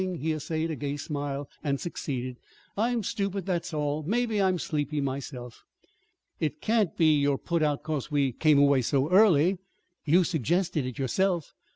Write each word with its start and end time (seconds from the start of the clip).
He 0.01 0.31
essayed 0.33 0.71
a 0.71 0.75
gay 0.75 0.97
smile, 0.97 1.47
and 1.63 1.79
succeeded. 1.79 2.37
"I'm 2.75 3.03
stupid, 3.03 3.45
that's 3.45 3.71
all. 3.71 4.01
Maybe 4.01 4.41
I'm 4.41 4.57
sleepy 4.57 4.99
myself." 4.99 5.63
"It 6.39 6.59
can't 6.59 6.97
be 6.97 7.17
you're 7.19 7.37
put 7.37 7.61
out 7.61 7.83
'cause 7.83 8.09
we 8.09 8.31
came 8.31 8.57
away 8.57 8.81
so 8.81 9.11
early! 9.11 9.59
You 10.03 10.23
suggested 10.23 10.87
it 10.87 10.97
yourself." 10.97 11.53